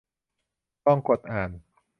[0.85, 1.49] ลองกดอ่าน